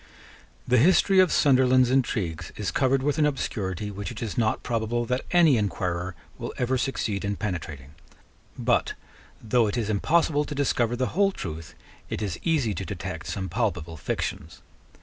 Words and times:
The 0.67 0.79
history 0.79 1.19
of 1.19 1.31
Sunderland's 1.31 1.91
intrigues 1.91 2.51
is 2.57 2.71
covered 2.71 3.03
with 3.03 3.19
an 3.19 3.25
obscurity 3.27 3.91
which 3.91 4.09
it 4.11 4.19
is 4.23 4.35
not 4.35 4.63
probable 4.63 5.05
that 5.05 5.23
any 5.29 5.57
inquirer 5.57 6.15
will 6.39 6.55
ever 6.57 6.75
succeed 6.75 7.23
in 7.23 7.35
penetrating: 7.35 7.93
but, 8.57 8.95
though 9.43 9.67
it 9.67 9.77
is 9.77 9.91
impossible 9.91 10.43
to 10.45 10.55
discover 10.55 10.95
the 10.95 11.09
whole 11.13 11.31
truth, 11.31 11.75
it 12.09 12.23
is 12.23 12.39
easy 12.41 12.73
to 12.73 12.83
detect 12.83 13.27
some 13.27 13.47
palpable 13.47 13.95
fictions. 13.95 14.63